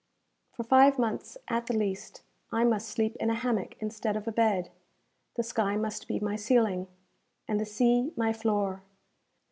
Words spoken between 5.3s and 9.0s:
the sky must be my ceiling, and the sea my floor.